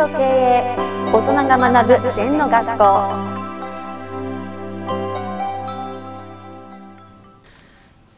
[0.00, 0.76] と経営
[1.12, 2.84] 大人が学ぶ禅の学校。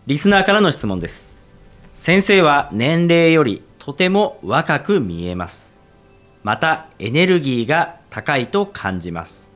[0.06, 1.42] リスナーからの質問です。
[1.92, 5.76] 先生は年齢よりとても若く見えます。
[6.44, 9.50] またエネルギーが高いと感じます。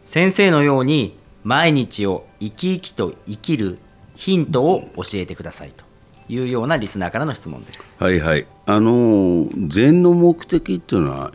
[0.00, 3.78] 先生のように毎日を生き生きと生きる
[4.14, 5.89] ヒントを教えてくださいと。
[6.30, 8.02] いうようなリスナーからの質問です。
[8.02, 8.46] はいはい。
[8.66, 11.32] あの禅の目的っていうのは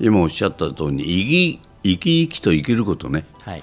[0.00, 3.26] 今おっしゃった通りに生き生き生きと生きることね。
[3.42, 3.62] はい。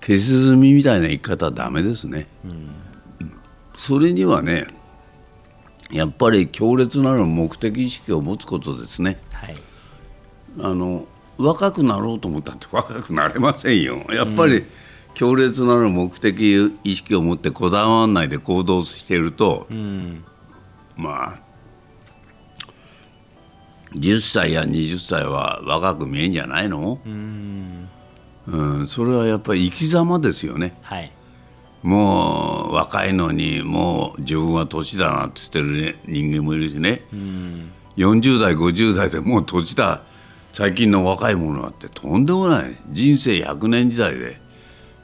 [0.00, 2.28] 消し積みみたいな生き方はダメですね、
[3.76, 4.68] それにはね
[5.90, 9.20] やっぱり強烈なる目的意識を持つことですね。
[9.32, 9.56] はい。
[10.60, 11.06] あの
[11.38, 14.04] 若くなろうと思ったって若くなれませんよ。
[14.10, 14.64] やっぱり
[15.16, 20.22] 強烈なる目的意識を持ってこだわらないで行動していると、うん
[20.94, 21.38] まあ
[23.94, 27.88] 10歳や20歳は若く見えんじゃないの、うん。
[28.46, 30.76] うん、それはやっぱり生き様ですよね。
[30.82, 31.10] はい。
[31.82, 37.72] もう若いのにもう自分は年だなって言ってる、ね、人間もいるしね、うん。
[37.96, 40.02] 40代50代でもう年だ。
[40.52, 42.76] 最近の若い者はってとんでもない。
[42.90, 44.44] 人生100年時代で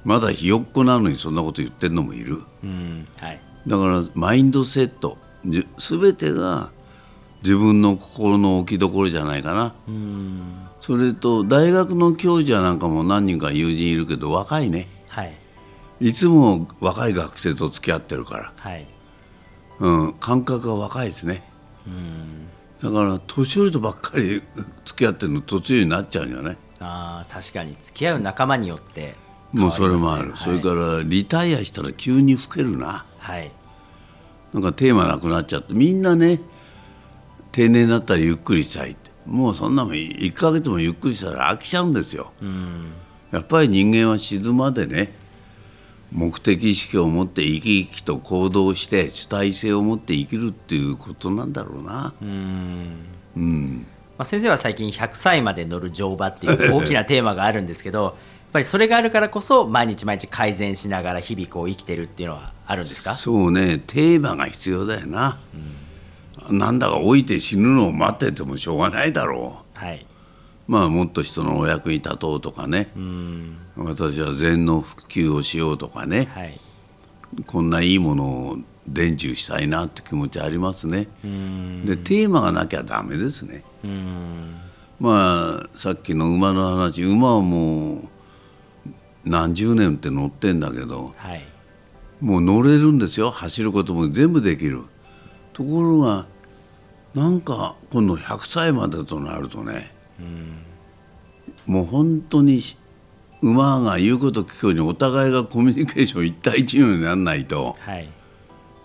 [0.04, 2.38] まだひよっこなのにそんなこと言ってるのもいる。
[2.64, 3.40] うんはい。
[3.66, 5.18] だからマインドセット。
[5.44, 6.70] じ全てが
[7.42, 9.74] 自分の心の置きどころじゃないかな。
[9.88, 10.42] うん。
[10.80, 14.88] それと大学の教授なんかも何人か友人いるけど若いね。
[15.08, 15.36] はい。
[16.00, 18.86] いつも若い学生と付き合ってるから、はい。
[19.78, 21.42] うん、感覚が若いですね。
[21.86, 22.48] うん。
[22.82, 24.42] だから年寄りとばっかり
[24.84, 26.56] 付き合ってるの途中になっちゃうんじゃない？
[26.80, 27.76] あー確かに。
[27.80, 29.14] 付き合う仲間によって
[29.52, 33.04] もうそれもある、変わりますねそれからリタイアしたら急に老けるな。
[33.18, 33.50] はい。
[34.52, 36.40] なんかテーマなくなっちゃってみんなね
[37.52, 39.10] 定年になったらゆっくりしたいって。
[39.26, 42.32] もうそんなもん1ヶ月もゆっくりしたら飽きちゃうんですよ。
[42.42, 42.92] うん。
[43.30, 45.14] やっぱり人間は死ぬまでね
[46.10, 52.12] 目的意識を持って生き生きと行動して主体性を持って生きるっていうことなんだろうな。
[52.20, 52.96] うん。
[53.36, 53.86] うん。
[54.18, 58.18] まあ、先生は最近100歳まで乗る乗馬っていう大きなテーマがあるんですけど
[58.52, 63.14] ぱりそれがあるからこそ毎日毎日改善しながら日々こう生きてるっていうのはあるんですか？
[63.14, 63.82] そうね。
[63.86, 65.38] テーマが必要だよな、
[66.50, 70.06] なんだか老いて死ぬのを待っててもしょうがないだろはい、
[70.68, 73.56] うまあもっと人のお役に立とうとかね、うん。
[73.76, 76.60] 私は禅の普及をしようとかね、はい。
[77.46, 81.84] こんないいものを伝授したいなって気持ちありますね、うん。
[81.86, 83.64] でテーマがなきゃダメですね。
[83.84, 84.60] うん。
[85.00, 88.08] まあさっきの馬の話馬はもう
[89.24, 91.42] 何十年って乗ってんだけどはい。
[92.20, 93.30] もう乗れるんですよ。
[93.30, 94.82] 走ることも全部できる。
[95.52, 96.26] ところが
[97.14, 100.62] なんか今度100歳までとなるとねうん。
[101.66, 102.62] もう本当に
[103.42, 108.08] 馬が言うこと聞くようにお互いがコミュニケーション一対一にならないとはい。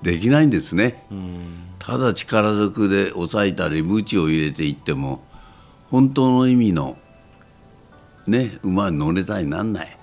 [0.01, 1.05] できないんですね。
[1.11, 1.67] うん。
[1.79, 5.23] ただ力ずくで抑えたり鞭を入れていっても
[5.89, 6.97] 本当の意味の
[8.27, 9.97] ね馬に乗れたりなんない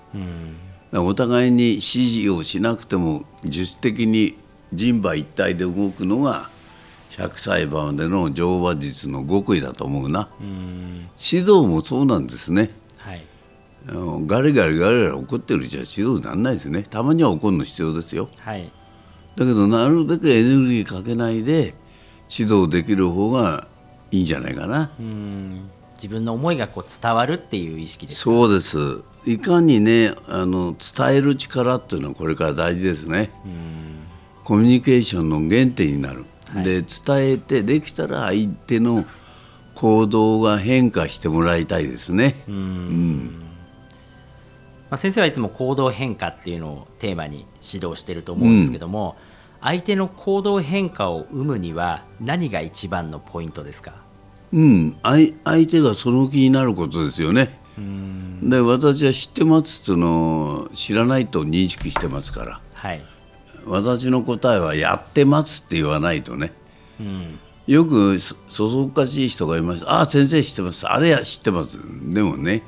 [0.93, 4.37] お互いに指示をしなくても自主的に
[4.71, 6.49] 人馬一体で動くのが
[7.11, 10.29] 100歳馬までの乗馬術の極意だと思うな。
[10.39, 12.71] うん指導もそうなんですね。
[12.97, 13.25] はい。
[14.25, 16.83] ガリガリガリガリ怒ってるじゃ指導にならないですね。
[16.83, 18.29] たまには怒るの必要ですよ。
[18.39, 18.69] はい。
[19.35, 21.73] だけどなるべくエネルギーかけないで
[22.29, 23.67] 指導できる方が
[24.11, 24.91] いいんじゃないかな。
[24.99, 28.77] うん自分の思いがこう伝わるっていう意識ですそうです。
[29.25, 33.31] いかにねあの伝える力っていうのはこれから大事ですね。
[33.45, 33.53] うん。
[34.43, 36.63] コミュニケーションの原点になる、はい。
[36.63, 39.03] で伝えてできたら相手の
[39.73, 42.43] 行動が変化してもらいたいですね。
[42.47, 42.55] うん。
[42.55, 43.41] うん。
[44.91, 49.15] まあ、先生はいつも行動変化っていうのをテーマに指導してると思うんですけども、
[49.59, 54.04] 相手の行動変化を生むには何が一番のポイントですか？
[54.53, 57.59] うん相相手がその気になることですよね。
[57.77, 58.49] うん。
[58.49, 62.61] で私は知ってますっていうのを知らないと認識してますから。
[62.73, 63.01] はい、
[63.65, 66.53] 私の答えはやってますって言わないとね。
[66.99, 67.39] うん。
[67.67, 70.85] よくそそそっかしい人がいました「ああ先生知ってます。
[70.87, 71.79] あれや知ってます」
[72.13, 72.61] でもね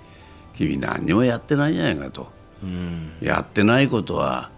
[0.56, 2.32] 君何にもやってないじゃないかと。
[2.64, 3.12] うん。
[3.22, 4.50] やってないことは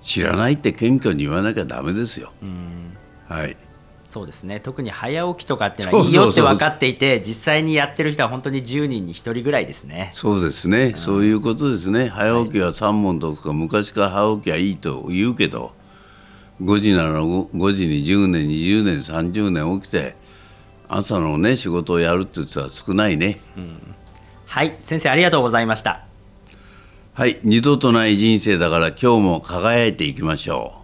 [0.00, 2.32] 知らないって謙虚に言わなきゃダメですよ。
[2.42, 2.94] うん。
[3.28, 3.56] はい
[4.14, 4.60] そうですね。
[4.60, 10.12] 特に早起きとかっていうのはいいよって分かっていて実際にやってる人は本当に10人に1人ぐらいですね。
[10.14, 12.06] そうですね、そういうことですね。
[12.06, 15.72] 早起きは三問とか昔から早起きはいいと言うけど
[16.62, 20.14] 5時なら 5, 5時に10年20年30年起きて
[20.86, 23.40] 朝のね仕事をやるって言っては少ないね、
[24.46, 24.76] はい。
[24.82, 26.04] 先生ありがとうございました。
[27.14, 27.40] はい。
[27.42, 30.83] 二度とない人生だから今日も輝いていきましょ